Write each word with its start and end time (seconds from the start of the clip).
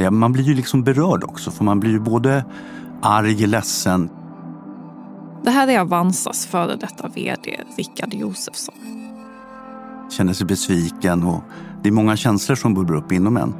Ja, 0.00 0.10
man 0.10 0.32
blir 0.32 0.44
ju 0.44 0.54
liksom 0.54 0.82
berörd 0.82 1.24
också, 1.24 1.50
för 1.50 1.64
man 1.64 1.80
blir 1.80 1.90
ju 1.90 2.00
både 2.00 2.44
arg, 3.02 3.46
ledsen. 3.46 4.10
Det 5.44 5.50
här 5.50 5.68
är 5.68 5.80
Avanzas 5.80 6.46
före 6.46 6.76
detta 6.76 7.08
vd 7.08 7.60
Rickard 7.76 8.14
Josefsson. 8.14 8.74
Känner 10.10 10.32
sig 10.32 10.46
besviken 10.46 11.22
och 11.22 11.42
det 11.82 11.88
är 11.88 11.92
många 11.92 12.16
känslor 12.16 12.56
som 12.56 12.74
bubblar 12.74 12.96
upp 12.96 13.12
inom 13.12 13.36
en. 13.36 13.54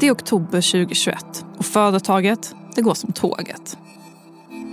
Det 0.00 0.06
är 0.06 0.12
oktober 0.12 0.72
2021 0.72 1.44
och 1.58 1.64
företaget 1.64 2.54
det 2.74 2.82
går 2.82 2.94
som 2.94 3.12
tåget. 3.12 3.78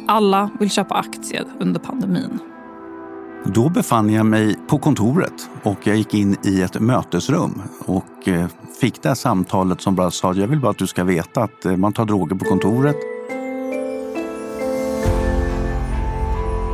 Alla 0.07 0.50
vill 0.59 0.70
köpa 0.70 0.96
aktier 0.96 1.46
under 1.59 1.80
pandemin. 1.80 2.39
Då 3.46 3.70
befann 3.70 4.10
jag 4.10 4.26
mig 4.26 4.56
på 4.68 4.78
kontoret 4.78 5.50
och 5.64 5.78
jag 5.84 5.96
gick 5.96 6.14
in 6.14 6.38
i 6.44 6.62
ett 6.62 6.80
mötesrum 6.80 7.62
och 7.86 8.28
eh, 8.28 8.48
fick 8.82 9.02
det 9.02 9.10
här 9.10 9.16
samtalet 9.16 9.82
som 9.82 9.96
bara 9.96 10.12
sa 10.12 10.34
jag 10.34 10.47
vill 10.47 10.60
bara 10.60 10.71
att 10.71 10.78
du 10.78 10.88
ska 10.88 11.04
veta 11.04 11.44
att 11.44 11.66
eh, 11.66 11.78
man 11.78 11.94
tar 11.94 12.06
droger 12.06 12.36
på 12.36 12.46
kontoret. 12.46 12.96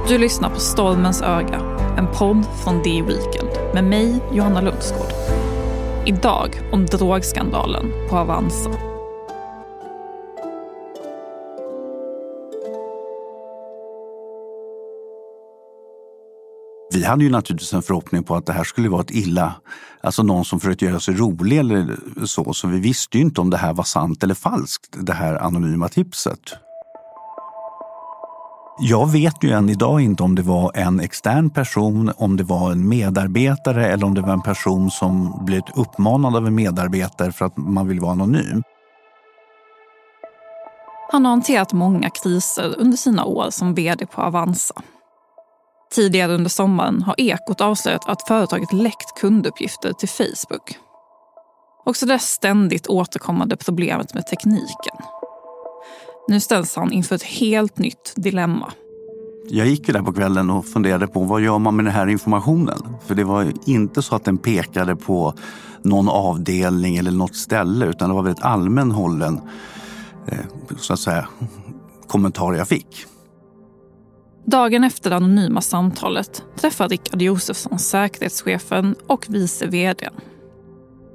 Du 0.08 0.18
lyssnar 0.18 0.50
på 0.50 0.60
Stormens 0.60 1.22
öga, 1.22 1.60
en 1.98 2.08
podd 2.08 2.46
från 2.64 2.84
D-Weekend 2.84 3.74
med 3.74 3.84
mig, 3.84 4.24
Johanna 4.34 4.62
Lundsgård. 4.62 5.12
Idag 6.06 6.62
om 6.72 6.86
drogskandalen 6.86 7.92
på 8.10 8.18
Avanza. 8.18 8.95
Vi 16.96 17.04
hade 17.04 17.24
ju 17.24 17.30
naturligtvis 17.30 17.74
en 17.74 17.82
förhoppning 17.82 18.24
på 18.24 18.36
att 18.36 18.46
det 18.46 18.54
här 18.54 18.64
skulle 18.64 18.90
vara 18.90 19.02
ett 19.02 19.12
illa, 19.12 19.56
alltså 20.02 20.24
någon 20.24 20.46
som 20.46 20.60
försökte 20.60 20.86
göra 20.86 21.00
sig 21.00 21.16
rolig 21.16 21.58
eller 21.58 21.96
så. 22.26 22.54
Så 22.54 22.68
vi 22.68 22.80
visste 22.80 23.18
ju 23.18 23.24
inte 23.24 23.42
om 23.42 23.50
det 23.50 23.58
här 23.58 23.74
var 23.74 23.84
sant 23.84 24.24
eller 24.24 24.34
falskt, 24.34 24.90
det 24.92 25.14
här 25.14 25.36
anonyma 25.36 25.90
tipset. 25.90 26.40
Jag 28.80 29.12
vet 29.12 29.44
ju 29.44 29.52
än 29.52 29.70
idag 29.70 30.02
inte 30.02 30.24
om 30.24 30.36
det 30.36 30.42
var 30.42 30.72
en 30.76 31.00
extern 31.00 31.50
person, 31.50 32.12
om 32.18 32.38
det 32.38 32.44
var 32.44 32.72
en 32.72 32.90
medarbetare 32.90 33.88
eller 33.88 34.06
om 34.06 34.14
det 34.14 34.22
var 34.22 34.34
en 34.34 34.42
person 34.42 34.92
som 34.92 35.46
blivit 35.46 35.78
uppmanad 35.78 36.36
av 36.36 36.48
en 36.48 36.56
medarbetare 36.56 37.32
för 37.32 37.46
att 37.46 37.58
man 37.58 37.88
vill 37.88 38.00
vara 38.00 38.12
anonym. 38.12 38.64
Han 41.12 41.26
har 41.26 41.32
hanterat 41.32 41.74
många 41.74 42.10
kriser 42.10 42.76
under 42.78 42.98
sina 42.98 43.26
år 43.26 43.50
som 43.50 43.74
vd 43.74 44.06
på 44.06 44.22
Avanza. 44.22 44.82
Tidigare 45.96 46.34
under 46.34 46.50
sommaren 46.50 47.02
har 47.02 47.16
Ekot 47.18 47.62
avslöjat 47.62 48.10
att 48.10 48.28
företaget 48.28 48.74
läckt 48.74 49.20
kunduppgifter 49.20 49.94
till 49.94 50.10
Facebook. 50.10 50.78
Också 51.86 52.06
det 52.06 52.20
ständigt 52.20 52.88
återkommande 52.88 53.58
problemet 53.58 54.14
med 54.14 54.28
tekniken. 54.28 54.96
Nu 56.28 56.40
ställs 56.40 56.76
han 56.76 56.92
inför 56.92 57.16
ett 57.16 57.24
helt 57.24 57.78
nytt 57.78 58.14
dilemma. 58.16 58.72
Jag 59.50 59.68
gick 59.68 59.88
där 59.88 60.02
på 60.02 60.14
kvällen 60.14 60.50
och 60.50 60.66
funderade 60.66 61.08
på 61.08 61.24
vad 61.24 61.42
gör 61.42 61.60
man 61.60 61.76
med 61.76 61.86
den 61.86 61.94
här 61.94 62.08
informationen? 62.08 62.80
För 63.06 63.16
det 63.16 63.24
var 63.24 63.52
inte 63.66 64.02
så 64.02 64.16
att 64.16 64.26
den 64.26 64.38
pekade 64.38 64.96
på 64.96 65.34
någon 65.82 66.10
avdelning 66.10 66.98
eller 66.98 67.12
något 67.12 67.36
ställe 67.36 67.86
utan 67.86 68.10
det 68.10 68.16
var 68.16 68.24
väldigt 68.24 68.44
allmän 68.44 68.92
hållen 68.92 69.42
eh, 70.28 70.38
så 70.78 70.94
att 70.94 71.00
säga, 71.00 71.28
kommentar 72.08 72.54
jag 72.54 72.68
fick. 72.68 73.06
Dagen 74.46 74.84
efter 74.84 75.10
det 75.10 75.16
anonyma 75.16 75.62
samtalet 75.62 76.44
träffar 76.56 76.90
Rickard 76.90 77.22
Josefsson 77.22 77.80
säkerhetschefen 77.80 78.96
och 79.08 79.26
vice 79.30 79.68
vd. 79.68 80.10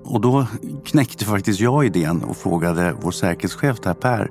Och 0.04 0.20
då 0.20 0.46
knäckte 0.84 1.24
faktiskt 1.24 1.60
jag 1.60 1.86
idén 1.86 2.22
och 2.24 2.36
frågade 2.36 2.94
vår 3.02 3.10
säkerhetschef 3.10 3.80
där 3.80 3.94
Per, 3.94 4.30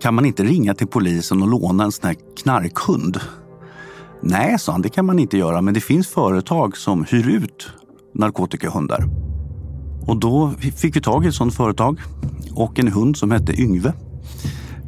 kan 0.00 0.14
man 0.14 0.24
inte 0.24 0.42
ringa 0.42 0.74
till 0.74 0.86
polisen 0.86 1.42
och 1.42 1.48
låna 1.48 1.84
en 1.84 1.92
sån 1.92 2.06
här 2.06 2.16
knarkhund? 2.42 3.20
Nej, 4.22 4.58
sa 4.58 4.72
han, 4.72 4.82
det 4.82 4.88
kan 4.88 5.06
man 5.06 5.18
inte 5.18 5.38
göra, 5.38 5.60
men 5.60 5.74
det 5.74 5.80
finns 5.80 6.08
företag 6.08 6.76
som 6.76 7.04
hyr 7.04 7.28
ut 7.28 7.70
narkotikahundar. 8.14 9.04
Och 10.06 10.16
då 10.16 10.50
fick 10.76 10.96
vi 10.96 11.00
tag 11.00 11.24
i 11.24 11.28
ett 11.28 11.34
sådant 11.34 11.54
företag 11.54 12.00
och 12.54 12.78
en 12.78 12.88
hund 12.88 13.16
som 13.16 13.30
hette 13.30 13.60
Yngve. 13.60 13.92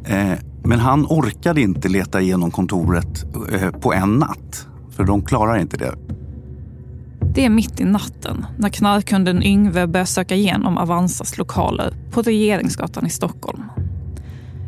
Eh, 0.05 0.33
men 0.63 0.79
han 0.79 1.05
orkade 1.05 1.61
inte 1.61 1.89
leta 1.89 2.21
igenom 2.21 2.51
kontoret 2.51 3.25
eh, 3.51 3.69
på 3.69 3.93
en 3.93 4.15
natt, 4.15 4.67
för 4.89 5.03
de 5.03 5.21
klarar 5.21 5.57
inte 5.57 5.77
det. 5.77 5.95
Det 7.35 7.45
är 7.45 7.49
mitt 7.49 7.79
i 7.79 7.83
natten 7.83 8.45
när 8.57 8.69
knarkkunden 8.69 9.43
Yngve 9.43 9.87
börjar 9.87 10.05
söka 10.05 10.35
igenom 10.35 10.77
Avanzas 10.77 11.37
lokaler 11.37 11.93
på 12.11 12.21
Regeringsgatan 12.21 13.05
i 13.05 13.09
Stockholm. 13.09 13.63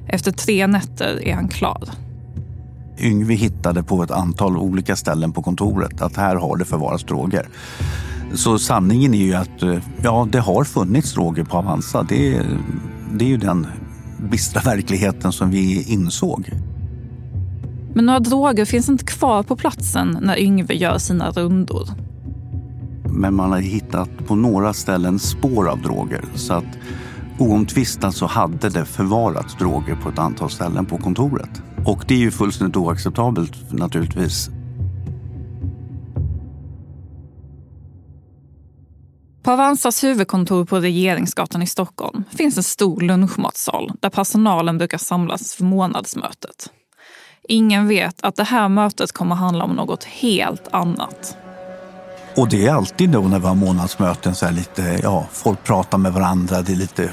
Efter 0.07 0.31
tre 0.31 0.67
nätter 0.67 1.27
är 1.27 1.35
han 1.35 1.47
klar. 1.47 1.89
Yngve 2.99 3.33
hittade 3.33 3.83
på 3.83 4.03
ett 4.03 4.11
antal 4.11 4.57
olika 4.57 4.95
ställen 4.95 5.31
på 5.31 5.41
kontoret 5.41 6.01
att 6.01 6.15
här 6.15 6.35
har 6.35 6.57
det 6.57 6.65
förvarats 6.65 7.03
droger. 7.03 7.47
Så 8.33 8.59
sanningen 8.59 9.13
är 9.13 9.25
ju 9.25 9.33
att 9.33 9.63
eh, 9.63 9.77
ja, 10.03 10.27
det 10.31 10.39
har 10.39 10.63
funnits 10.63 11.13
droger 11.13 11.43
på 11.43 11.57
Avanza. 11.57 12.03
Det, 12.03 12.41
det 13.13 13.25
är 13.25 13.29
ju 13.29 13.37
den 13.37 13.67
bistra 14.17 14.61
verkligheten 14.61 15.31
som 15.31 15.49
vi 15.49 15.83
insåg. 15.93 16.49
Men 17.93 18.05
några 18.05 18.19
droger 18.19 18.65
finns 18.65 18.89
inte 18.89 19.05
kvar 19.05 19.43
på 19.43 19.55
platsen 19.55 20.17
när 20.21 20.39
Yngve 20.39 20.73
gör 20.73 20.97
sina 20.97 21.29
rundor. 21.29 21.89
Men 23.09 23.33
man 23.33 23.51
har 23.51 23.59
hittat 23.59 24.09
på 24.27 24.35
några 24.35 24.73
ställen 24.73 25.19
spår 25.19 25.69
av 25.69 25.81
droger. 25.81 26.25
Så 26.35 26.53
att 26.53 26.77
oomtvistat 27.39 28.15
så 28.15 28.25
hade 28.25 28.69
det 28.69 28.85
förvarats 28.85 29.55
droger 29.55 29.95
på 29.95 30.09
ett 30.09 30.19
antal 30.19 30.49
ställen 30.49 30.85
på 30.85 30.97
kontoret. 30.97 31.61
Och 31.85 32.03
det 32.07 32.13
är 32.13 32.19
ju 32.19 32.31
fullständigt 32.31 32.77
oacceptabelt 32.77 33.71
naturligtvis. 33.71 34.49
På 39.43 39.51
Avanzas 39.51 40.03
huvudkontor 40.03 40.65
på 40.65 40.79
Regeringsgatan 40.79 41.61
i 41.61 41.67
Stockholm 41.67 42.23
finns 42.29 42.57
en 42.57 42.63
stor 42.63 43.01
lunchmatsal 43.01 43.91
där 44.01 44.09
personalen 44.09 44.77
brukar 44.77 44.97
samlas 44.97 45.53
för 45.53 45.63
månadsmötet. 45.63 46.69
Ingen 47.47 47.87
vet 47.87 48.15
att 48.21 48.35
det 48.35 48.43
här 48.43 48.69
mötet 48.69 49.11
kommer 49.11 49.35
handla 49.35 49.63
om 49.63 49.71
något 49.71 50.03
helt 50.03 50.67
annat. 50.71 51.37
Och 52.37 52.49
det 52.49 52.67
är 52.67 52.73
alltid 52.73 53.09
då 53.09 53.21
när 53.21 53.39
vi 53.39 53.47
har 53.47 53.55
månadsmöten 53.55 54.35
så 54.35 54.45
här 54.45 54.53
lite, 54.53 54.99
ja, 55.03 55.27
folk 55.31 55.63
pratar 55.63 55.97
med 55.97 56.13
varandra, 56.13 56.61
det 56.61 56.71
är 56.71 56.75
lite, 56.75 57.09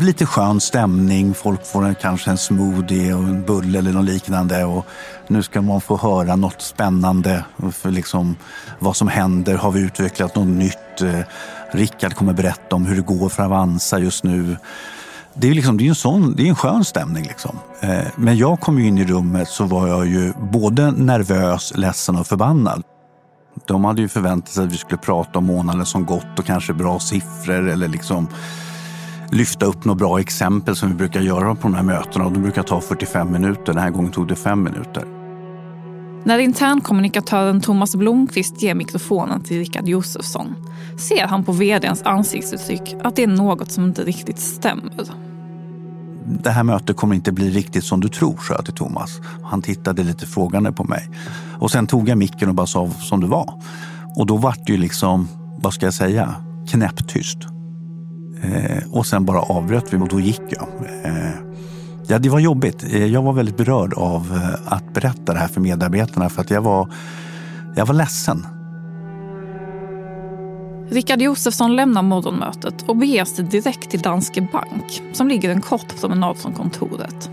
lite 0.00 0.26
skön 0.26 0.60
stämning, 0.60 1.34
folk 1.34 1.66
får 1.66 1.84
en, 1.84 1.94
kanske 1.94 2.30
en 2.30 2.38
smoothie 2.38 3.14
och 3.14 3.22
en 3.22 3.44
bulle 3.46 3.78
eller 3.78 3.92
något 3.92 4.04
liknande 4.04 4.64
och 4.64 4.86
nu 5.28 5.42
ska 5.42 5.62
man 5.62 5.80
få 5.80 5.96
höra 5.96 6.36
något 6.36 6.62
spännande 6.62 7.44
för 7.72 7.90
liksom 7.90 8.36
vad 8.78 8.96
som 8.96 9.08
händer, 9.08 9.56
har 9.56 9.70
vi 9.70 9.80
utvecklat 9.80 10.36
något 10.36 10.48
nytt? 10.48 11.02
Eh, 11.02 11.20
Rickard 11.70 12.14
kommer 12.14 12.32
berätta 12.32 12.76
om 12.76 12.86
hur 12.86 12.96
det 12.96 13.02
går 13.02 13.28
för 13.28 13.42
Avanza 13.42 13.98
just 13.98 14.24
nu. 14.24 14.56
Det 15.34 15.48
är, 15.48 15.54
liksom, 15.54 15.76
det 15.76 15.84
är 15.84 15.88
en, 15.88 15.94
sån, 15.94 16.34
det 16.36 16.42
är 16.42 16.46
en 16.46 16.56
skön 16.56 16.84
stämning. 16.84 17.24
Liksom. 17.24 17.58
Eh, 17.80 18.06
men 18.16 18.36
jag 18.36 18.60
kom 18.60 18.78
in 18.78 18.98
i 18.98 19.04
rummet 19.04 19.48
så 19.48 19.64
var 19.64 19.88
jag 19.88 20.06
ju 20.06 20.32
både 20.52 20.90
nervös, 20.90 21.72
ledsen 21.76 22.16
och 22.16 22.26
förbannad. 22.26 22.82
De 23.66 23.84
hade 23.84 24.02
ju 24.02 24.08
förväntat 24.08 24.54
sig 24.54 24.64
att 24.64 24.72
vi 24.72 24.76
skulle 24.76 24.98
prata 24.98 25.38
om 25.38 25.44
månaden 25.44 25.86
som 25.86 26.04
gått 26.04 26.38
och 26.38 26.44
kanske 26.44 26.72
bra 26.72 26.98
siffror 26.98 27.68
eller 27.68 27.88
liksom 27.88 28.28
lyfta 29.30 29.66
upp 29.66 29.84
några 29.84 29.98
bra 29.98 30.20
exempel 30.20 30.76
som 30.76 30.88
vi 30.88 30.94
brukar 30.94 31.20
göra 31.20 31.54
på 31.54 31.62
de 31.62 31.74
här 31.74 31.82
mötena. 31.82 32.24
Och 32.24 32.32
de 32.32 32.42
brukar 32.42 32.62
ta 32.62 32.80
45 32.80 33.32
minuter. 33.32 33.72
Den 33.72 33.78
här 33.78 33.90
gången 33.90 34.12
tog 34.12 34.28
det 34.28 34.36
fem 34.36 34.62
minuter. 34.62 35.04
När 36.24 36.38
internkommunikatören 36.38 37.60
Thomas 37.60 37.96
Blomqvist 37.96 38.62
ger 38.62 38.74
mikrofonen 38.74 39.42
till 39.42 39.58
Rickard 39.58 39.88
Josefsson 39.88 40.54
ser 40.98 41.26
han 41.26 41.44
på 41.44 41.52
vdns 41.52 42.02
ansiktsuttryck 42.02 42.96
att 43.04 43.16
det 43.16 43.22
är 43.22 43.26
något 43.26 43.72
som 43.72 43.84
inte 43.84 44.04
riktigt 44.04 44.38
stämmer. 44.38 44.92
Det 46.42 46.50
här 46.50 46.62
mötet 46.62 46.96
kommer 46.96 47.14
inte 47.14 47.32
bli 47.32 47.50
riktigt 47.50 47.84
som 47.84 48.00
du 48.00 48.08
tror, 48.08 48.36
sa 48.36 48.54
jag 48.54 48.64
till 48.64 48.74
Thomas. 48.74 49.20
Han 49.42 49.62
tittade 49.62 50.02
lite 50.02 50.26
frågande 50.26 50.72
på 50.72 50.84
mig. 50.84 51.10
Och 51.58 51.70
sen 51.70 51.86
tog 51.86 52.08
jag 52.08 52.18
micken 52.18 52.48
och 52.48 52.54
bara 52.54 52.66
sa 52.66 52.90
som 52.90 53.20
det 53.20 53.26
var. 53.26 53.62
Och 54.16 54.26
då 54.26 54.36
vart 54.36 54.66
det 54.66 54.72
ju 54.72 54.78
liksom, 54.78 55.28
vad 55.56 55.74
ska 55.74 55.86
jag 55.86 55.94
säga, 55.94 56.34
knäpptyst. 56.70 57.57
Eh, 58.42 58.92
och 58.92 59.06
sen 59.06 59.24
bara 59.24 59.40
avbröt 59.40 59.92
vi 59.92 59.96
och 59.96 60.08
då 60.08 60.20
gick 60.20 60.42
jag. 60.50 60.68
Eh, 61.04 61.30
ja, 62.06 62.18
det 62.18 62.28
var 62.28 62.38
jobbigt. 62.38 62.84
Eh, 62.84 63.06
jag 63.06 63.22
var 63.22 63.32
väldigt 63.32 63.56
berörd 63.56 63.94
av 63.94 64.32
eh, 64.32 64.72
att 64.72 64.94
berätta 64.94 65.32
det 65.32 65.38
här 65.38 65.48
för 65.48 65.60
medarbetarna 65.60 66.28
för 66.28 66.40
att 66.40 66.50
jag 66.50 66.62
var, 66.62 66.88
jag 67.76 67.86
var 67.86 67.94
ledsen. 67.94 68.46
Rickard 70.90 71.22
Josefsson 71.22 71.76
lämnar 71.76 72.02
morgonmötet 72.02 72.84
och 72.86 72.96
beger 72.96 73.24
sig 73.24 73.44
direkt 73.44 73.90
till 73.90 74.00
Danske 74.00 74.48
Bank 74.52 75.02
som 75.12 75.28
ligger 75.28 75.50
en 75.50 75.60
kort 75.60 76.00
promenad 76.00 76.36
från 76.36 76.52
kontoret. 76.52 77.30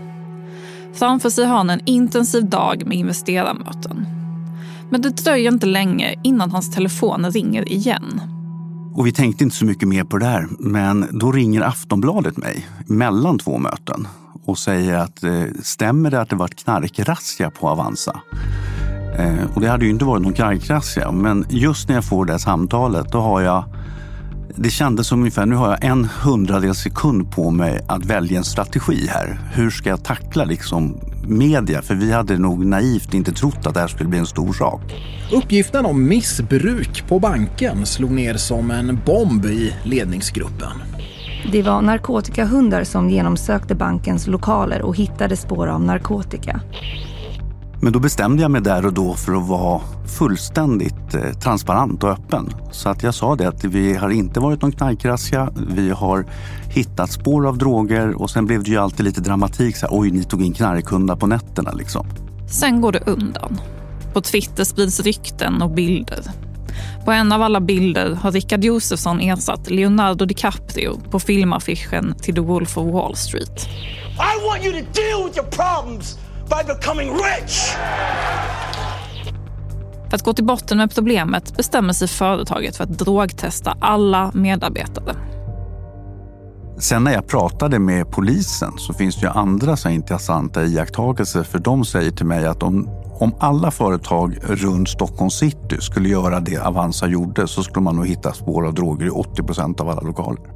Framför 0.94 1.30
sig 1.30 1.46
har 1.46 1.56
han 1.56 1.70
en 1.70 1.80
intensiv 1.84 2.44
dag 2.44 2.82
med 2.86 2.98
investerarmöten. 2.98 4.06
Men 4.90 5.02
det 5.02 5.10
dröjer 5.10 5.52
inte 5.52 5.66
länge 5.66 6.14
innan 6.22 6.50
hans 6.50 6.74
telefon 6.74 7.30
ringer 7.30 7.72
igen. 7.72 8.20
Och 8.96 9.06
vi 9.06 9.12
tänkte 9.12 9.44
inte 9.44 9.56
så 9.56 9.64
mycket 9.64 9.88
mer 9.88 10.04
på 10.04 10.18
det 10.18 10.26
där. 10.26 10.46
Men 10.58 11.06
då 11.10 11.32
ringer 11.32 11.60
Aftonbladet 11.60 12.36
mig 12.36 12.66
mellan 12.86 13.38
två 13.38 13.58
möten 13.58 14.08
och 14.44 14.58
säger 14.58 14.94
att 14.94 15.24
eh, 15.24 15.42
stämmer 15.62 16.10
det 16.10 16.20
att 16.20 16.30
det 16.30 16.36
varit 16.36 16.56
knarkrazzia 16.56 17.50
på 17.50 17.68
Avanza? 17.68 18.20
Eh, 19.18 19.54
och 19.54 19.60
det 19.60 19.68
hade 19.68 19.84
ju 19.84 19.90
inte 19.90 20.04
varit 20.04 20.22
någon 20.22 20.32
knarkrazzia, 20.32 21.12
men 21.12 21.46
just 21.48 21.88
när 21.88 21.94
jag 21.94 22.04
får 22.04 22.24
det 22.24 22.38
samtalet 22.38 23.12
då 23.12 23.20
har 23.20 23.40
jag 23.40 23.64
det 24.56 24.70
kändes 24.70 25.06
som 25.06 25.18
ungefär, 25.18 25.46
nu 25.46 25.56
har 25.56 25.70
jag 25.70 25.84
en 25.84 26.04
hundradels 26.04 26.78
sekund 26.78 27.30
på 27.30 27.50
mig 27.50 27.84
att 27.88 28.04
välja 28.04 28.38
en 28.38 28.44
strategi 28.44 29.06
här. 29.10 29.40
Hur 29.52 29.70
ska 29.70 29.88
jag 29.88 30.04
tackla 30.04 30.44
liksom 30.44 31.00
media? 31.28 31.82
För 31.82 31.94
vi 31.94 32.12
hade 32.12 32.38
nog 32.38 32.66
naivt 32.66 33.14
inte 33.14 33.32
trott 33.32 33.66
att 33.66 33.74
det 33.74 33.80
här 33.80 33.88
skulle 33.88 34.08
bli 34.08 34.18
en 34.18 34.26
stor 34.26 34.52
sak. 34.52 34.82
Uppgiften 35.32 35.86
om 35.86 36.08
missbruk 36.08 37.04
på 37.08 37.18
banken 37.18 37.86
slog 37.86 38.10
ner 38.10 38.34
som 38.34 38.70
en 38.70 39.00
bomb 39.06 39.46
i 39.46 39.74
ledningsgruppen. 39.84 40.82
Det 41.52 41.62
var 41.62 41.82
narkotikahundar 41.82 42.84
som 42.84 43.10
genomsökte 43.10 43.74
bankens 43.74 44.26
lokaler 44.26 44.82
och 44.82 44.96
hittade 44.96 45.36
spår 45.36 45.66
av 45.66 45.80
narkotika. 45.80 46.60
Men 47.80 47.92
då 47.92 47.98
bestämde 47.98 48.42
jag 48.42 48.50
mig 48.50 48.60
där 48.60 48.86
och 48.86 48.92
då 48.92 49.14
för 49.14 49.32
att 49.32 49.48
vara 49.48 49.80
fullständigt 50.18 51.14
eh, 51.14 51.32
transparent 51.32 52.04
och 52.04 52.10
öppen. 52.10 52.50
Så 52.70 52.88
att 52.88 53.02
jag 53.02 53.14
sa 53.14 53.36
det 53.36 53.48
att 53.48 53.64
vi 53.64 53.94
har 53.94 54.10
inte 54.10 54.40
varit 54.40 54.62
någon 54.62 54.72
knarkrazzia. 54.72 55.52
Vi 55.68 55.90
har 55.90 56.26
hittat 56.68 57.12
spår 57.12 57.46
av 57.46 57.58
droger 57.58 58.22
och 58.22 58.30
sen 58.30 58.46
blev 58.46 58.62
det 58.62 58.70
ju 58.70 58.76
alltid 58.76 59.04
lite 59.04 59.20
dramatik. 59.20 59.76
Så 59.76 59.86
här, 59.86 59.98
Oj, 60.00 60.10
ni 60.10 60.24
tog 60.24 60.42
in 60.42 60.52
knarkhundar 60.52 61.16
på 61.16 61.26
nätterna 61.26 61.72
liksom. 61.72 62.06
Sen 62.50 62.80
går 62.80 62.92
det 62.92 63.02
undan. 63.06 63.60
På 64.12 64.20
Twitter 64.20 64.64
sprids 64.64 65.00
rykten 65.00 65.62
och 65.62 65.70
bilder. 65.70 66.20
På 67.04 67.12
en 67.12 67.32
av 67.32 67.42
alla 67.42 67.60
bilder 67.60 68.14
har 68.14 68.32
Richard 68.32 68.64
Josefsson 68.64 69.20
ersatt 69.20 69.70
Leonardo 69.70 70.24
DiCaprio 70.24 71.00
på 71.10 71.20
filmaffischen 71.20 72.14
till 72.22 72.34
The 72.34 72.40
Wolf 72.40 72.78
of 72.78 72.94
Wall 72.94 73.16
Street. 73.16 73.68
I 74.18 74.46
want 74.46 74.64
you 74.64 74.72
to 74.72 74.92
deal 74.92 75.24
with 75.24 75.38
your 75.38 75.50
problems 75.50 76.18
by 76.48 76.74
becoming 76.74 77.10
rich! 77.10 77.76
För 80.10 80.16
att 80.16 80.22
gå 80.22 80.32
till 80.32 80.44
botten 80.44 80.78
med 80.78 80.94
problemet 80.94 81.56
bestämmer 81.56 81.92
sig 81.92 82.08
företaget 82.08 82.76
för 82.76 82.84
att 82.84 82.98
drogtesta 82.98 83.76
alla 83.80 84.30
medarbetare. 84.34 85.16
Sen 86.78 87.04
när 87.04 87.12
jag 87.12 87.26
pratade 87.26 87.78
med 87.78 88.10
polisen 88.10 88.72
så 88.78 88.92
finns 88.92 89.16
det 89.16 89.26
ju 89.26 89.32
andra 89.32 89.76
så 89.76 89.88
intressanta 89.88 90.64
iakttagelser 90.64 91.42
för 91.42 91.58
de 91.58 91.84
säger 91.84 92.10
till 92.10 92.26
mig 92.26 92.46
att 92.46 92.62
om, 92.62 92.88
om 93.20 93.34
alla 93.38 93.70
företag 93.70 94.38
runt 94.42 94.88
Stockholm 94.88 95.30
city 95.30 95.76
skulle 95.80 96.08
göra 96.08 96.40
det 96.40 96.58
Avanza 96.58 97.06
gjorde 97.06 97.48
så 97.48 97.62
skulle 97.62 97.84
man 97.84 97.96
nog 97.96 98.06
hitta 98.06 98.32
spår 98.32 98.66
av 98.66 98.74
droger 98.74 99.06
i 99.06 99.10
80 99.10 99.42
procent 99.42 99.80
av 99.80 99.88
alla 99.88 100.00
lokaler. 100.00 100.55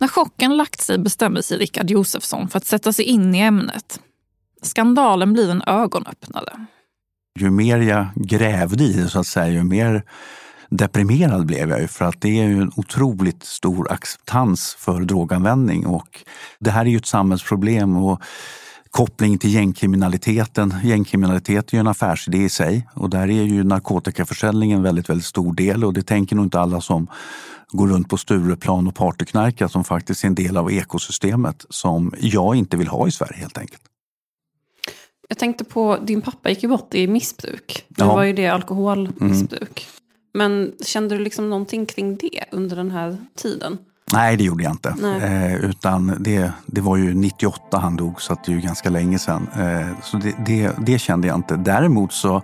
När 0.00 0.08
chocken 0.08 0.56
lagt 0.56 0.80
sig 0.80 0.98
bestämmer 0.98 1.42
sig 1.42 1.58
Rickard 1.58 1.90
Josefsson 1.90 2.48
för 2.48 2.58
att 2.58 2.66
sätta 2.66 2.92
sig 2.92 3.04
in 3.04 3.34
i 3.34 3.38
ämnet. 3.38 4.00
Skandalen 4.62 5.32
blir 5.32 5.50
en 5.50 5.62
ögonöppnare. 5.66 6.66
Ju 7.38 7.50
mer 7.50 7.78
jag 7.78 8.06
grävde 8.14 8.84
i 8.84 8.92
det 8.92 9.08
så 9.08 9.18
att 9.18 9.26
säga, 9.26 9.48
ju 9.48 9.64
mer 9.64 10.02
deprimerad 10.68 11.46
blev 11.46 11.70
jag 11.70 11.80
ju 11.80 11.88
för 11.88 12.04
att 12.04 12.20
det 12.20 12.40
är 12.40 12.44
ju 12.44 12.62
en 12.62 12.72
otroligt 12.76 13.44
stor 13.44 13.92
acceptans 13.92 14.76
för 14.78 15.00
droganvändning 15.00 15.86
och 15.86 16.24
det 16.58 16.70
här 16.70 16.80
är 16.80 16.90
ju 16.90 16.96
ett 16.96 17.06
samhällsproblem 17.06 17.96
och 17.96 18.22
koppling 18.90 19.38
till 19.38 19.54
gängkriminaliteten. 19.54 20.74
Gängkriminalitet 20.84 21.68
är 21.72 21.74
ju 21.76 21.80
en 21.80 21.86
affärsidé 21.86 22.38
i 22.38 22.48
sig 22.48 22.88
och 22.94 23.10
där 23.10 23.22
är 23.22 23.42
ju 23.44 23.64
narkotikaförsäljning 23.64 24.72
en 24.72 24.82
väldigt, 24.82 25.08
väldigt 25.08 25.26
stor 25.26 25.54
del 25.54 25.84
och 25.84 25.92
det 25.92 26.02
tänker 26.02 26.36
nog 26.36 26.44
inte 26.46 26.60
alla 26.60 26.80
som 26.80 27.06
går 27.68 27.88
runt 27.88 28.08
på 28.08 28.16
Stureplan 28.16 28.86
och 28.88 28.94
partyknarkar 28.94 29.68
som 29.68 29.84
faktiskt 29.84 30.24
är 30.24 30.28
en 30.28 30.34
del 30.34 30.56
av 30.56 30.72
ekosystemet 30.72 31.66
som 31.70 32.14
jag 32.20 32.56
inte 32.56 32.76
vill 32.76 32.88
ha 32.88 33.08
i 33.08 33.10
Sverige 33.10 33.36
helt 33.38 33.58
enkelt. 33.58 33.82
Jag 35.28 35.38
tänkte 35.38 35.64
på, 35.64 35.98
din 36.06 36.22
pappa 36.22 36.48
gick 36.50 36.62
ju 36.62 36.68
bort 36.68 36.94
i 36.94 37.06
missbruk. 37.06 37.84
Det 37.88 38.02
Ja. 38.02 38.14
var 38.14 38.22
ju 38.22 38.32
det 38.32 38.46
alkoholmissbruk. 38.46 39.86
Men 40.34 40.72
kände 40.84 41.18
du 41.18 41.24
liksom 41.24 41.50
någonting 41.50 41.86
kring 41.86 42.16
det 42.16 42.44
under 42.52 42.76
den 42.76 42.90
här 42.90 43.16
tiden? 43.36 43.78
Nej, 44.12 44.36
det 44.36 44.44
gjorde 44.44 44.64
jag 44.64 44.72
inte. 44.72 44.94
Eh, 45.22 45.54
utan 45.54 46.16
det, 46.18 46.52
det 46.66 46.80
var 46.80 46.96
ju 46.96 47.14
98 47.14 47.78
han 47.78 47.96
dog, 47.96 48.22
så 48.22 48.36
det 48.44 48.52
är 48.52 48.54
ju 48.54 48.60
ganska 48.60 48.90
länge 48.90 49.18
sedan. 49.18 49.48
Eh, 49.56 50.02
så 50.02 50.16
det, 50.16 50.34
det, 50.46 50.72
det 50.86 50.98
kände 50.98 51.28
jag 51.28 51.36
inte. 51.36 51.56
Däremot 51.56 52.12
så 52.12 52.42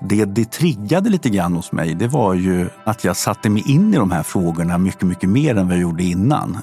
det 0.00 0.24
det 0.24 0.50
triggade 0.50 1.10
lite 1.10 1.30
grann 1.30 1.56
hos 1.56 1.72
mig, 1.72 1.94
det 1.94 2.08
var 2.08 2.34
ju 2.34 2.68
att 2.84 3.04
jag 3.04 3.16
satte 3.16 3.50
mig 3.50 3.70
in 3.70 3.94
i 3.94 3.96
de 3.96 4.10
här 4.10 4.22
frågorna 4.22 4.78
mycket, 4.78 5.02
mycket 5.02 5.28
mer 5.28 5.56
än 5.56 5.66
vad 5.66 5.76
jag 5.76 5.82
gjorde 5.82 6.02
innan. 6.02 6.58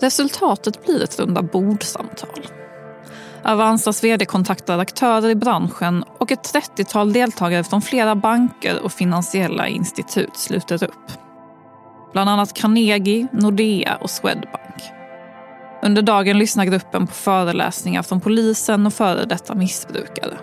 Resultatet 0.00 0.86
blir 0.86 1.04
ett 1.04 1.18
runda 1.18 1.42
bordsamtal. 1.42 2.48
Avanzas 3.42 4.04
vd 4.04 4.24
kontaktar 4.24 4.78
aktörer 4.78 5.28
i 5.28 5.34
branschen 5.34 6.04
och 6.18 6.32
ett 6.32 6.54
30-tal 6.54 7.12
deltagare 7.12 7.64
från 7.64 7.82
flera 7.82 8.16
banker 8.16 8.82
och 8.82 8.92
finansiella 8.92 9.68
institut 9.68 10.36
sluter 10.36 10.84
upp. 10.84 11.27
Bland 12.12 12.30
annat 12.30 12.54
Carnegie, 12.54 13.26
Nordea 13.32 13.96
och 13.96 14.10
Swedbank. 14.10 14.82
Under 15.82 16.02
dagen 16.02 16.38
lyssnar 16.38 16.64
gruppen 16.64 17.06
på 17.06 17.12
föreläsningar 17.12 18.02
från 18.02 18.20
polisen 18.20 18.86
och 18.86 18.94
före 18.94 19.24
detta 19.24 19.54
missbrukare. 19.54 20.38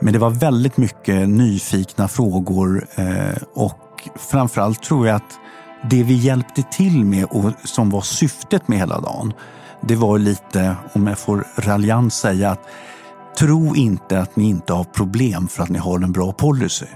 Men 0.00 0.12
det 0.12 0.18
var 0.18 0.30
väldigt 0.30 0.76
mycket 0.76 1.28
nyfikna 1.28 2.08
frågor 2.08 2.86
eh, 2.94 3.42
och 3.54 4.08
framförallt 4.16 4.82
tror 4.82 5.06
jag 5.06 5.16
att 5.16 5.38
det 5.90 6.02
vi 6.02 6.14
hjälpte 6.14 6.62
till 6.62 7.04
med 7.04 7.24
och 7.24 7.52
som 7.64 7.90
var 7.90 8.00
syftet 8.00 8.68
med 8.68 8.78
hela 8.78 9.00
dagen, 9.00 9.32
det 9.80 9.96
var 9.96 10.18
lite, 10.18 10.76
om 10.92 11.06
jag 11.06 11.18
får 11.18 11.46
raljant 11.56 12.12
säga 12.12 12.50
att 12.50 12.68
tro 13.38 13.76
inte 13.76 14.20
att 14.20 14.36
ni 14.36 14.48
inte 14.48 14.72
har 14.72 14.84
problem 14.84 15.48
för 15.48 15.62
att 15.62 15.68
ni 15.68 15.78
har 15.78 16.00
en 16.00 16.12
bra 16.12 16.32
policy. 16.32 16.86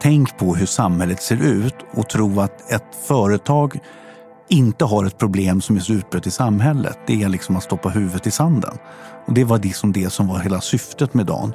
Tänk 0.00 0.38
på 0.38 0.54
hur 0.54 0.66
samhället 0.66 1.22
ser 1.22 1.42
ut 1.42 1.74
och 1.94 2.08
tro 2.08 2.40
att 2.40 2.72
ett 2.72 2.94
företag 3.06 3.78
inte 4.48 4.84
har 4.84 5.04
ett 5.04 5.18
problem 5.18 5.60
som 5.60 5.76
är 5.76 5.80
så 5.80 5.92
utbrett 5.92 6.26
i 6.26 6.30
samhället. 6.30 6.98
Det 7.06 7.22
är 7.22 7.28
liksom 7.28 7.56
att 7.56 7.62
stoppa 7.62 7.88
huvudet 7.88 8.26
i 8.26 8.30
sanden. 8.30 8.78
Och 9.26 9.34
det 9.34 9.44
var 9.44 9.58
liksom 9.58 9.92
det 9.92 10.10
som 10.12 10.28
var 10.28 10.38
hela 10.38 10.60
syftet 10.60 11.14
med 11.14 11.26
dagen. 11.26 11.52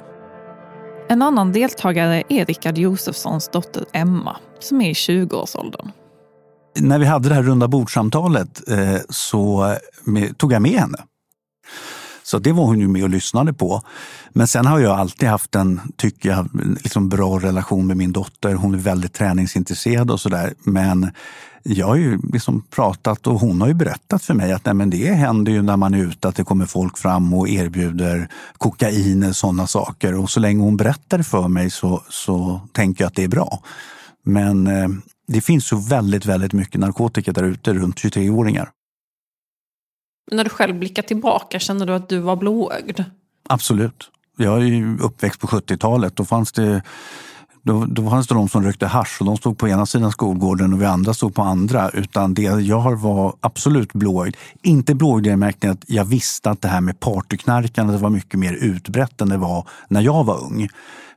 En 1.08 1.22
annan 1.22 1.52
deltagare 1.52 2.22
är 2.28 2.44
Richard 2.44 2.78
Josefssons 2.78 3.48
dotter 3.48 3.84
Emma, 3.92 4.36
som 4.60 4.80
är 4.80 4.90
i 4.90 4.92
20-årsåldern. 4.92 5.90
När 6.78 6.98
vi 6.98 7.06
hade 7.06 7.28
det 7.28 7.34
här 7.34 7.42
runda 7.42 7.68
bordsamtalet 7.68 8.70
eh, 8.70 9.00
så 9.08 9.74
tog 10.36 10.52
jag 10.52 10.62
med 10.62 10.80
henne. 10.80 10.98
Så 12.32 12.38
det 12.38 12.52
var 12.52 12.64
hon 12.64 12.80
ju 12.80 12.88
med 12.88 13.02
och 13.02 13.10
lyssnade 13.10 13.52
på. 13.52 13.82
Men 14.30 14.46
sen 14.46 14.66
har 14.66 14.80
jag 14.80 14.98
alltid 14.98 15.28
haft 15.28 15.54
en, 15.54 15.80
tycker 15.96 16.28
jag, 16.28 16.48
liksom 16.82 17.08
bra 17.08 17.38
relation 17.38 17.86
med 17.86 17.96
min 17.96 18.12
dotter. 18.12 18.54
Hon 18.54 18.74
är 18.74 18.78
väldigt 18.78 19.12
träningsintresserad 19.12 20.10
och 20.10 20.20
sådär. 20.20 20.54
Men 20.64 21.10
jag 21.62 21.86
har 21.86 21.96
ju 21.96 22.18
liksom 22.32 22.62
pratat 22.70 23.26
och 23.26 23.40
hon 23.40 23.60
har 23.60 23.68
ju 23.68 23.74
berättat 23.74 24.24
för 24.24 24.34
mig 24.34 24.52
att 24.52 24.64
nej, 24.64 24.74
men 24.74 24.90
det 24.90 25.12
händer 25.12 25.52
ju 25.52 25.62
när 25.62 25.76
man 25.76 25.94
är 25.94 25.98
ute 25.98 26.28
att 26.28 26.36
det 26.36 26.44
kommer 26.44 26.66
folk 26.66 26.98
fram 26.98 27.34
och 27.34 27.48
erbjuder 27.48 28.28
kokain 28.58 29.24
och 29.24 29.36
sådana 29.36 29.66
saker. 29.66 30.14
Och 30.14 30.30
så 30.30 30.40
länge 30.40 30.62
hon 30.62 30.76
berättar 30.76 31.18
det 31.18 31.24
för 31.24 31.48
mig 31.48 31.70
så, 31.70 32.02
så 32.08 32.60
tänker 32.72 33.04
jag 33.04 33.08
att 33.08 33.16
det 33.16 33.24
är 33.24 33.28
bra. 33.28 33.62
Men 34.24 34.66
eh, 34.66 34.88
det 35.28 35.40
finns 35.40 35.66
så 35.66 35.76
väldigt, 35.76 36.26
väldigt 36.26 36.52
mycket 36.52 36.80
narkotika 36.80 37.32
där 37.32 37.42
ute 37.44 37.74
runt 37.74 37.96
23-åringar. 37.96 38.68
När 40.32 40.44
du 40.44 40.50
själv 40.50 40.78
blickar 40.78 41.02
tillbaka, 41.02 41.58
känner 41.58 41.86
du 41.86 41.94
att 41.94 42.08
du 42.08 42.18
var 42.18 42.36
blåögd? 42.36 43.04
Absolut. 43.48 44.10
Jag 44.36 44.56
är 44.56 44.60
ju 44.60 44.98
uppväxt 44.98 45.40
på 45.40 45.46
70-talet. 45.46 46.16
Då 46.16 46.24
fanns 46.24 46.52
det 46.52 46.82
då, 47.64 47.84
då 47.84 48.10
fanns 48.10 48.26
det 48.26 48.34
de 48.34 48.48
som 48.48 48.64
rökte 48.64 48.86
hasch 48.86 49.16
och 49.20 49.26
de 49.26 49.36
stod 49.36 49.58
på 49.58 49.68
ena 49.68 49.86
sidan 49.86 50.12
skolgården 50.12 50.72
och 50.72 50.82
vi 50.82 50.86
andra 50.86 51.14
stod 51.14 51.34
på 51.34 51.42
andra. 51.42 51.90
Utan 51.90 52.34
det 52.34 52.42
jag 52.42 52.96
var 52.96 53.34
absolut 53.40 53.92
blåögd. 53.92 54.36
Inte 54.62 54.94
blåögd 54.94 55.26
i 55.26 55.30
den 55.30 55.42
att 55.42 55.84
jag 55.86 56.04
visste 56.04 56.50
att 56.50 56.62
det 56.62 56.68
här 56.68 56.80
med 56.80 57.00
partyknarkande 57.00 57.96
var 57.96 58.10
mycket 58.10 58.40
mer 58.40 58.52
utbrett 58.52 59.20
än 59.20 59.28
det 59.28 59.36
var 59.36 59.68
när 59.88 60.00
jag 60.00 60.24
var 60.24 60.44
ung. 60.44 60.68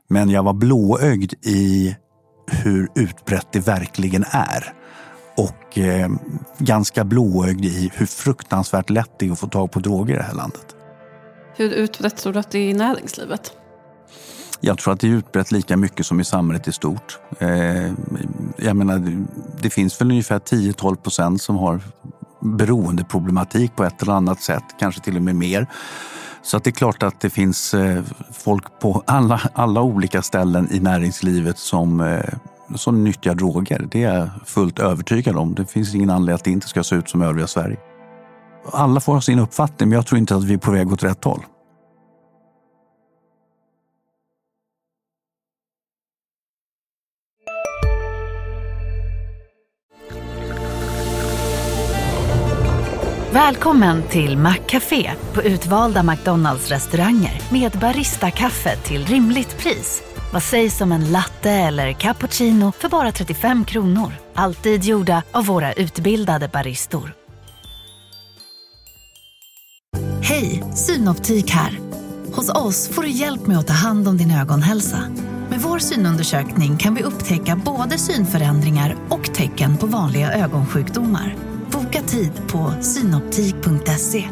Men 0.08 0.30
jag 0.30 0.42
var 0.42 0.52
blåögd 0.52 1.32
i 1.42 1.96
hur 2.50 2.88
utbrett 2.94 3.48
det 3.52 3.60
verkligen 3.60 4.24
är. 4.30 4.75
Och 5.36 5.78
eh, 5.78 6.10
ganska 6.58 7.04
blåögd 7.04 7.64
i 7.64 7.90
hur 7.94 8.06
fruktansvärt 8.06 8.90
lätt 8.90 9.10
det 9.18 9.26
är 9.26 9.32
att 9.32 9.38
få 9.38 9.46
tag 9.46 9.70
på 9.70 9.80
droger 9.80 10.14
i 10.14 10.16
det 10.16 10.22
här 10.22 10.34
landet. 10.34 10.66
Hur 11.56 11.70
utbrett 11.70 12.16
tror 12.16 12.32
du 12.32 12.38
att 12.38 12.50
det 12.50 12.58
är 12.58 12.70
i 12.70 12.74
näringslivet? 12.74 13.52
Jag 14.60 14.78
tror 14.78 14.94
att 14.94 15.00
det 15.00 15.06
är 15.06 15.10
utbrett 15.10 15.52
lika 15.52 15.76
mycket 15.76 16.06
som 16.06 16.20
i 16.20 16.24
samhället 16.24 16.68
i 16.68 16.72
stort. 16.72 17.18
Eh, 17.38 17.92
jag 18.56 18.76
menar, 18.76 19.26
det 19.62 19.70
finns 19.70 20.00
väl 20.00 20.10
ungefär 20.10 20.38
10-12 20.38 20.96
procent 20.96 21.42
som 21.42 21.56
har 21.56 21.80
beroendeproblematik 22.40 23.76
på 23.76 23.84
ett 23.84 24.02
eller 24.02 24.12
annat 24.12 24.40
sätt, 24.42 24.64
kanske 24.78 25.00
till 25.00 25.16
och 25.16 25.22
med 25.22 25.36
mer. 25.36 25.66
Så 26.42 26.56
att 26.56 26.64
det 26.64 26.70
är 26.70 26.72
klart 26.72 27.02
att 27.02 27.20
det 27.20 27.30
finns 27.30 27.74
eh, 27.74 28.02
folk 28.32 28.78
på 28.80 29.02
alla, 29.06 29.40
alla 29.54 29.80
olika 29.82 30.22
ställen 30.22 30.68
i 30.72 30.80
näringslivet 30.80 31.58
som, 31.58 32.00
eh, 32.00 32.34
som 32.74 33.04
nyttjar 33.04 33.34
droger. 33.34 33.86
Det 33.90 34.02
är 34.02 34.18
jag 34.18 34.28
fullt 34.44 34.78
övertygad 34.78 35.36
om. 35.36 35.54
Det 35.54 35.66
finns 35.66 35.94
ingen 35.94 36.10
anledning 36.10 36.34
att 36.34 36.44
det 36.44 36.50
inte 36.50 36.68
ska 36.68 36.84
se 36.84 36.96
ut 36.96 37.08
som 37.08 37.22
övriga 37.22 37.46
Sverige. 37.46 37.76
Alla 38.72 39.00
får 39.00 39.14
ha 39.14 39.20
sin 39.20 39.38
uppfattning, 39.38 39.88
men 39.88 39.96
jag 39.96 40.06
tror 40.06 40.18
inte 40.18 40.36
att 40.36 40.44
vi 40.44 40.54
är 40.54 40.58
på 40.58 40.70
väg 40.70 40.92
åt 40.92 41.02
rätt 41.02 41.24
håll. 41.24 41.40
Välkommen 53.32 54.02
till 54.02 54.38
Maccafé 54.38 55.10
på 55.32 55.42
utvalda 55.42 56.02
McDonalds 56.02 56.68
restauranger 56.68 57.42
med 57.52 57.72
Baristakaffe 57.72 58.76
till 58.76 59.04
rimligt 59.06 59.58
pris. 59.58 60.05
Vad 60.32 60.42
sägs 60.42 60.80
om 60.80 60.92
en 60.92 61.12
latte 61.12 61.50
eller 61.50 61.92
cappuccino 61.92 62.72
för 62.72 62.88
bara 62.88 63.12
35 63.12 63.64
kronor? 63.64 64.12
Alltid 64.34 64.84
gjorda 64.84 65.22
av 65.32 65.46
våra 65.46 65.72
utbildade 65.72 66.48
baristor. 66.48 67.12
Hej, 70.22 70.64
Synoptik 70.74 71.50
här. 71.50 71.80
Hos 72.32 72.48
oss 72.48 72.88
får 72.88 73.02
du 73.02 73.08
hjälp 73.08 73.46
med 73.46 73.58
att 73.58 73.66
ta 73.66 73.72
hand 73.72 74.08
om 74.08 74.16
din 74.16 74.30
ögonhälsa. 74.30 74.98
Med 75.50 75.60
vår 75.60 75.78
synundersökning 75.78 76.76
kan 76.76 76.94
vi 76.94 77.02
upptäcka 77.02 77.60
både 77.64 77.98
synförändringar 77.98 78.96
och 79.08 79.34
tecken 79.34 79.76
på 79.76 79.86
vanliga 79.86 80.32
ögonsjukdomar. 80.32 81.36
Boka 81.70 82.02
tid 82.02 82.32
på 82.48 82.74
synoptik.se. 82.80 84.28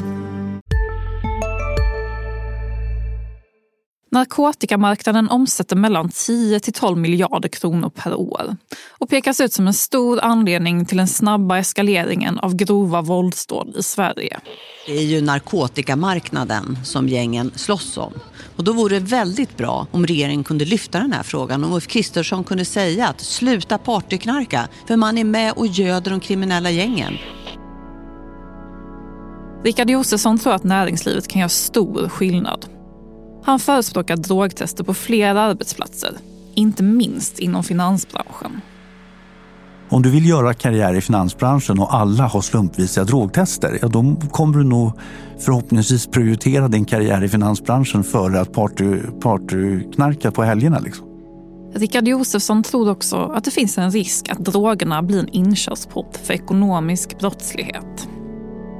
Narkotikamarknaden 4.15 5.31
omsätter 5.31 5.77
mellan 5.77 6.09
10 6.09 6.61
till 6.61 6.73
12 6.73 6.99
miljarder 6.99 7.49
kronor 7.49 7.91
per 7.91 8.15
år 8.15 8.57
och 8.89 9.09
pekas 9.09 9.41
ut 9.41 9.53
som 9.53 9.67
en 9.67 9.75
stor 9.75 10.21
anledning 10.21 10.87
till 10.87 10.97
den 10.97 11.09
snabba 11.09 11.59
eskaleringen 11.59 12.39
av 12.39 12.55
grova 12.55 13.03
våldsdåd 13.03 13.77
i 13.79 13.83
Sverige. 13.83 14.41
Det 14.87 14.99
är 14.99 15.03
ju 15.03 15.21
narkotikamarknaden 15.21 16.79
som 16.85 17.09
gängen 17.09 17.53
slåss 17.55 17.97
om. 17.97 18.13
Och 18.57 18.65
då 18.65 18.73
vore 18.73 18.99
det 18.99 19.05
väldigt 19.05 19.57
bra 19.57 19.87
om 19.91 20.07
regeringen 20.07 20.45
kunde 20.45 20.65
lyfta 20.65 20.99
den 20.99 21.13
här 21.13 21.23
frågan. 21.23 21.65
Om 21.65 21.73
Ulf 21.73 21.87
Kristersson 21.87 22.45
kunde 22.45 22.65
säga 22.65 23.09
att 23.09 23.21
sluta 23.21 23.79
partyknarka 23.79 24.69
för 24.87 24.97
man 24.97 25.19
är 25.19 25.25
med 25.25 25.53
och 25.53 25.67
göder 25.67 26.11
de 26.11 26.21
kriminella 26.21 26.71
gängen. 26.71 27.19
Richard 29.65 29.91
Josefsson 29.91 30.39
tror 30.39 30.55
att 30.55 30.65
näringslivet 30.65 31.29
kan 31.29 31.41
göra 31.41 31.49
stor 31.49 32.09
skillnad. 32.09 32.74
Han 33.45 33.59
förespråkar 33.59 34.17
drogtester 34.17 34.85
på 34.85 34.95
flera 34.95 35.41
arbetsplatser, 35.41 36.13
inte 36.55 36.83
minst 36.83 37.39
inom 37.39 37.65
finansbranschen. 37.65 38.61
Om 39.89 40.03
du 40.03 40.11
vill 40.11 40.29
göra 40.29 40.55
karriär 40.55 40.95
i 40.95 41.01
finansbranschen 41.01 41.79
och 41.79 41.95
alla 41.95 42.27
har 42.27 42.41
slumpvisa 42.41 43.05
drogtester, 43.05 43.79
ja, 43.83 43.89
då 43.89 44.17
kommer 44.31 44.59
du 44.59 44.65
nog 44.65 44.93
förhoppningsvis 45.39 46.07
prioritera 46.07 46.69
din 46.69 46.85
karriär 46.85 47.25
i 47.25 47.29
finansbranschen 47.29 48.05
före 48.05 48.41
att 48.41 48.53
party, 48.53 48.99
partyknarka 49.21 50.31
på 50.31 50.43
helgerna. 50.43 50.79
Liksom. 50.79 51.07
Richard 51.75 52.09
Josefsson 52.09 52.63
tror 52.63 52.91
också 52.91 53.17
att 53.17 53.45
det 53.45 53.51
finns 53.51 53.79
en 53.79 53.91
risk 53.91 54.29
att 54.29 54.39
drogerna 54.39 55.03
blir 55.03 55.19
en 55.19 55.29
inkörsport 55.29 56.17
för 56.23 56.35
ekonomisk 56.35 57.19
brottslighet. 57.19 58.09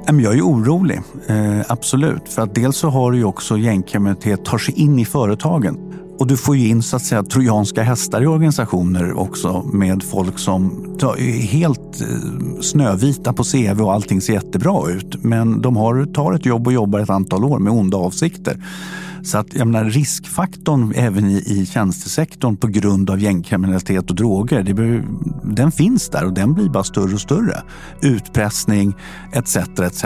Jag 0.07 0.37
är 0.37 0.41
orolig, 0.41 1.01
eh, 1.27 1.61
absolut. 1.67 2.29
För 2.29 2.41
att 2.41 2.55
dels 2.55 2.77
så 2.77 2.89
har 2.89 3.11
du 3.11 3.17
ju 3.17 3.23
också 3.23 3.57
gängkriminalitet 3.57 4.45
tar 4.45 4.57
sig 4.57 4.73
in 4.73 4.99
i 4.99 5.05
företagen. 5.05 5.77
Och 6.19 6.27
du 6.27 6.37
får 6.37 6.57
ju 6.57 6.67
in 6.67 6.83
så 6.83 6.95
att 6.95 7.01
säga 7.01 7.23
trojanska 7.23 7.83
hästar 7.83 8.21
i 8.21 8.27
organisationer 8.27 9.19
också 9.19 9.63
med 9.73 10.03
folk 10.03 10.39
som 10.39 10.85
är 11.01 11.41
helt 11.41 12.01
eh, 12.01 12.61
snövita 12.61 13.33
på 13.33 13.43
CV 13.43 13.81
och 13.81 13.93
allting 13.93 14.21
ser 14.21 14.33
jättebra 14.33 14.89
ut. 14.89 15.23
Men 15.23 15.61
de 15.61 15.75
har, 15.75 16.05
tar 16.05 16.33
ett 16.33 16.45
jobb 16.45 16.67
och 16.67 16.73
jobbar 16.73 16.99
ett 16.99 17.09
antal 17.09 17.45
år 17.45 17.59
med 17.59 17.73
onda 17.73 17.97
avsikter. 17.97 18.63
Så 19.23 19.37
att 19.37 19.53
jag 19.53 19.67
menar, 19.67 19.85
riskfaktorn 19.85 20.93
även 20.95 21.29
i, 21.29 21.43
i 21.45 21.65
tjänstesektorn 21.65 22.57
på 22.57 22.67
grund 22.67 23.09
av 23.09 23.19
gängkriminalitet 23.19 24.09
och 24.09 24.15
droger, 24.15 24.63
det, 24.63 25.03
den 25.45 25.71
finns 25.71 26.09
där 26.09 26.25
och 26.25 26.33
den 26.33 26.53
blir 26.53 26.69
bara 26.69 26.83
större 26.83 27.13
och 27.13 27.21
större. 27.21 27.63
Utpressning 28.01 28.95
etc. 29.33 29.55
etc. 29.57 30.03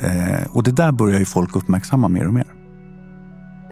Eh, 0.00 0.46
och 0.50 0.62
det 0.62 0.72
där 0.72 0.92
börjar 0.92 1.18
ju 1.18 1.24
folk 1.24 1.56
uppmärksamma 1.56 2.08
mer 2.08 2.26
och 2.26 2.34
mer. 2.34 2.46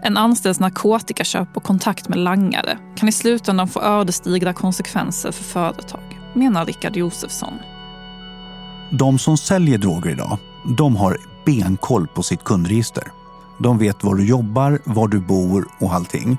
En 0.03 0.17
anställds 0.17 0.59
narkotikaköp 0.59 1.57
och 1.57 1.63
kontakt 1.63 2.09
med 2.09 2.17
langare 2.17 2.77
kan 2.95 3.09
i 3.09 3.11
slutändan 3.11 3.67
få 3.67 3.81
ödesdigra 3.81 4.53
konsekvenser 4.53 5.31
för 5.31 5.43
företag, 5.43 6.19
menar 6.33 6.65
Richard 6.65 6.95
Josefsson. 6.95 7.53
De 8.91 9.19
som 9.19 9.37
säljer 9.37 9.77
droger 9.77 10.09
idag, 10.09 10.37
de 10.77 10.95
har 10.95 11.17
benkoll 11.45 12.07
på 12.07 12.23
sitt 12.23 12.43
kundregister. 12.43 13.03
De 13.59 13.77
vet 13.77 14.03
var 14.03 14.15
du 14.15 14.25
jobbar, 14.25 14.79
var 14.83 15.07
du 15.07 15.19
bor 15.19 15.67
och 15.79 15.93
allting. 15.93 16.37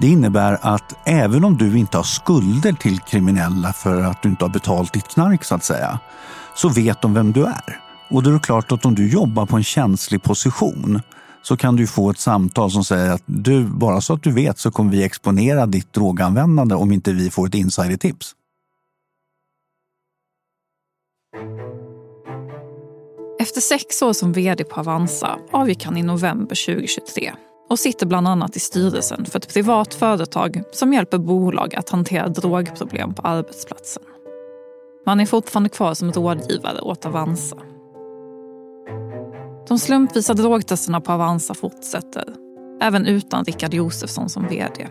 Det 0.00 0.08
innebär 0.08 0.58
att 0.62 1.08
även 1.08 1.44
om 1.44 1.56
du 1.56 1.78
inte 1.78 1.96
har 1.96 2.04
skulder 2.04 2.72
till 2.72 2.98
kriminella 2.98 3.72
för 3.72 4.02
att 4.02 4.22
du 4.22 4.28
inte 4.28 4.44
har 4.44 4.50
betalt 4.50 4.92
ditt 4.92 5.08
knark 5.08 5.44
så 5.44 5.54
att 5.54 5.64
säga, 5.64 5.98
så 6.54 6.68
vet 6.68 7.02
de 7.02 7.14
vem 7.14 7.32
du 7.32 7.44
är. 7.44 7.80
Och 8.10 8.22
då 8.22 8.30
är 8.30 8.34
det 8.34 8.40
klart 8.40 8.72
att 8.72 8.84
om 8.84 8.94
du 8.94 9.10
jobbar 9.10 9.46
på 9.46 9.56
en 9.56 9.64
känslig 9.64 10.22
position 10.22 11.00
så 11.42 11.56
kan 11.56 11.76
du 11.76 11.86
få 11.86 12.10
ett 12.10 12.18
samtal 12.18 12.70
som 12.70 12.84
säger 12.84 13.10
att 13.10 13.22
du, 13.26 13.64
bara 13.64 14.00
så 14.00 14.14
att 14.14 14.22
du 14.22 14.32
vet 14.32 14.58
så 14.58 14.70
kommer 14.70 14.90
vi 14.90 15.04
exponera 15.04 15.66
ditt 15.66 15.92
droganvändande 15.92 16.74
om 16.74 16.92
inte 16.92 17.12
vi 17.12 17.30
får 17.30 17.46
ett 17.46 17.54
insidertips. 17.54 18.34
Efter 23.40 23.60
sex 23.60 24.02
år 24.02 24.12
som 24.12 24.32
vd 24.32 24.64
på 24.64 24.80
Avanza 24.80 25.38
avgick 25.52 25.84
han 25.84 25.96
i 25.96 26.02
november 26.02 26.66
2023 26.66 27.32
och 27.68 27.78
sitter 27.78 28.06
bland 28.06 28.28
annat 28.28 28.56
i 28.56 28.60
styrelsen 28.60 29.24
för 29.24 29.38
ett 29.38 29.54
privat 29.54 29.94
företag 29.94 30.62
som 30.72 30.92
hjälper 30.92 31.18
bolag 31.18 31.74
att 31.74 31.90
hantera 31.90 32.28
drogproblem 32.28 33.14
på 33.14 33.22
arbetsplatsen. 33.22 34.02
Man 35.06 35.20
är 35.20 35.26
fortfarande 35.26 35.68
kvar 35.68 35.94
som 35.94 36.12
rådgivare 36.12 36.80
åt 36.80 37.06
Avanza. 37.06 37.56
De 39.68 39.78
slumpvisa 39.78 40.34
drogtesterna 40.34 41.00
på 41.00 41.12
Avanza 41.12 41.54
fortsätter, 41.54 42.24
även 42.80 43.06
utan 43.06 43.44
Richard 43.44 43.74
Josefsson 43.74 44.28
som 44.28 44.48
vd. 44.48 44.88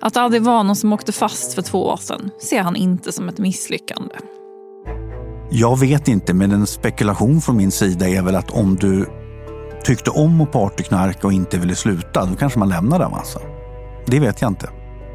Att 0.00 0.14
det 0.14 0.20
aldrig 0.20 0.42
var 0.42 0.64
någon 0.64 0.76
som 0.76 0.92
åkte 0.92 1.12
fast 1.12 1.54
för 1.54 1.62
två 1.62 1.86
år 1.86 1.96
sedan 1.96 2.30
ser 2.38 2.62
han 2.62 2.76
inte 2.76 3.12
som 3.12 3.28
ett 3.28 3.38
misslyckande. 3.38 4.14
Jag 5.50 5.80
vet 5.80 6.08
inte, 6.08 6.34
men 6.34 6.52
en 6.52 6.66
spekulation 6.66 7.40
från 7.40 7.56
min 7.56 7.70
sida 7.70 8.08
är 8.08 8.22
väl 8.22 8.34
att 8.34 8.50
om 8.50 8.76
du 8.76 9.06
tyckte 9.86 10.10
om 10.10 10.40
att 10.40 10.52
partyknarka 10.52 11.26
och 11.26 11.32
inte 11.32 11.58
ville 11.58 11.74
sluta, 11.74 12.26
då 12.26 12.36
kanske 12.36 12.58
man 12.58 12.68
lämnar 12.68 13.00
Avanza. 13.00 13.18
Alltså. 13.18 13.40
Det 14.06 14.20
vet 14.20 14.42
jag 14.42 14.50
inte. 14.50 14.68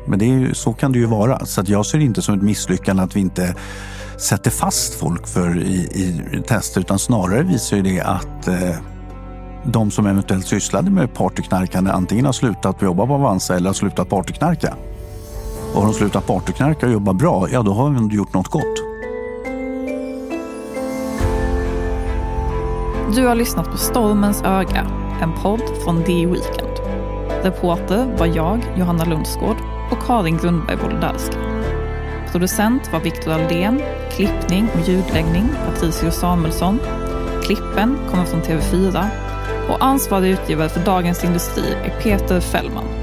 Men 0.08 0.20
det 0.20 0.26
är, 0.26 0.54
så 0.54 0.74
kan 0.74 0.92
det 0.92 1.00
ju 1.00 1.06
vara. 1.06 1.46
Så 1.46 1.64
jag 1.66 1.86
ser 1.86 1.98
det 1.98 2.04
inte 2.04 2.22
som 2.22 2.36
ett 2.36 2.42
misslyckande 2.42 3.04
att 3.04 3.16
vi 3.16 3.20
inte 3.20 3.56
sätter 4.18 4.52
fast 4.52 4.94
folk 4.94 5.28
för 5.28 5.58
i, 5.58 5.76
i 6.38 6.44
tester 6.48 6.82
utan 6.82 7.00
snarare 7.00 7.44
visar 7.44 7.78
ju 7.78 7.84
det 7.84 8.02
att 8.02 8.48
eh, 8.48 8.76
de 9.64 9.92
som 9.92 10.08
eventuellt 10.08 10.48
sysslade 10.48 10.92
med 10.92 11.14
partyknarkande 11.14 11.92
antingen 11.92 12.26
har 12.26 12.34
slutat 12.34 12.82
jobba 12.82 13.08
på 13.08 13.14
Avanza 13.14 13.56
eller 13.56 13.70
har 13.70 13.74
slutat 13.74 14.10
partyknarka. 14.10 14.74
Och 15.74 15.82
har 15.82 15.88
de 15.88 15.94
slutat 15.94 16.28
partyknarka 16.28 16.86
och 16.86 16.92
jobbar 16.92 17.14
bra, 17.14 17.48
ja 17.52 17.62
då 17.62 17.74
har 17.74 17.92
de 17.92 18.12
gjort 18.12 18.34
något 18.34 18.48
gott. 18.48 18.91
Du 23.16 23.26
har 23.26 23.36
lyssnat 23.36 23.72
på 23.72 23.78
Stormens 23.78 24.44
öga, 24.44 24.88
en 25.22 25.34
podd 25.34 25.62
från 25.84 26.04
The 26.04 26.26
Weekend. 26.26 26.80
Reporter 27.44 28.18
var 28.18 28.26
jag, 28.26 28.60
Johanna 28.78 29.06
Lundsgård 29.06 29.58
och 29.92 30.06
Karin 30.08 30.38
Grundberg 30.38 30.78
Wolodarski. 30.78 31.38
Producent 32.32 32.94
var 32.94 33.00
Viktor 33.00 33.32
Aldén, 33.32 33.82
klippning 34.12 34.68
och 34.74 34.90
ljudläggning 34.90 35.50
Patricio 35.66 36.12
Samuelsson. 36.12 36.80
Klippen 37.44 37.98
kommer 38.12 38.26
från 38.26 38.42
TV4 38.42 39.06
och 39.70 39.86
ansvarig 39.86 40.32
utgivare 40.32 40.70
för 40.70 40.86
Dagens 40.86 41.24
Industri 41.24 41.74
är 41.84 42.02
Peter 42.02 42.40
Fällman. 42.40 43.01